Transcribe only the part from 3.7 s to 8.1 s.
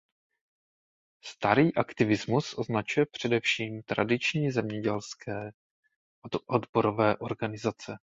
tradiční zemědělské a odborové organizace.